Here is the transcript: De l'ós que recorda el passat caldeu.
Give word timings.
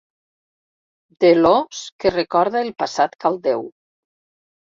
De 1.25 1.29
l'ós 1.39 1.81
que 2.03 2.13
recorda 2.15 2.63
el 2.67 2.71
passat 2.83 3.13
caldeu. 3.25 3.61